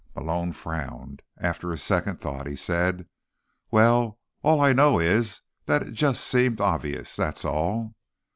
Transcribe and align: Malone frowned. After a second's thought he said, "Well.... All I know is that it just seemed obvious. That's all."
Malone 0.15 0.51
frowned. 0.51 1.21
After 1.37 1.69
a 1.69 1.77
second's 1.77 2.23
thought 2.23 2.47
he 2.47 2.55
said, 2.55 3.05
"Well.... 3.69 4.17
All 4.41 4.59
I 4.59 4.73
know 4.73 4.97
is 4.97 5.41
that 5.67 5.83
it 5.83 5.91
just 5.91 6.23
seemed 6.23 6.59
obvious. 6.59 7.15
That's 7.15 7.45
all." 7.45 7.93